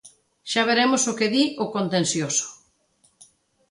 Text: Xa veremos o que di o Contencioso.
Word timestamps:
Xa 0.51 0.61
veremos 0.69 1.03
o 1.11 1.13
que 1.17 1.31
di 1.33 1.43
o 1.63 1.65
Contencioso. 1.75 2.45